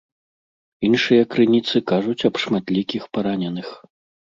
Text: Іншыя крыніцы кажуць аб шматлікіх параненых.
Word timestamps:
Іншыя 0.89 1.23
крыніцы 1.37 1.85
кажуць 1.95 2.19
аб 2.33 2.43
шматлікіх 2.47 3.03
параненых. 3.17 3.69